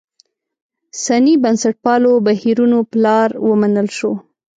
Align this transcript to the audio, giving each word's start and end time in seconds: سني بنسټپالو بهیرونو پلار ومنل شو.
سني 1.03 1.33
بنسټپالو 1.43 2.11
بهیرونو 2.27 2.79
پلار 2.91 3.29
ومنل 3.47 3.87
شو. 3.97 4.11